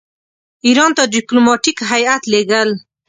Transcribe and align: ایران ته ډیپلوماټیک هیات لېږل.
ایران 0.65 0.91
ته 0.97 1.03
ډیپلوماټیک 1.13 1.77
هیات 1.91 2.23
لېږل. 2.31 2.69